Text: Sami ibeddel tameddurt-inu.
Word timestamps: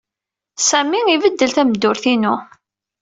Sami 0.69 0.99
ibeddel 1.15 1.51
tameddurt-inu. 1.53 2.33